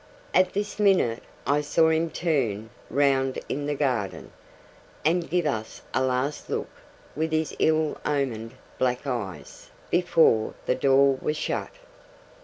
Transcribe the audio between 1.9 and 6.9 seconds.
him turn round in the garden, and give us a last look